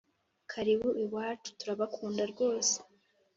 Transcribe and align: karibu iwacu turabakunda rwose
karibu 0.51 0.89
iwacu 1.03 1.49
turabakunda 1.59 2.23
rwose 2.31 2.75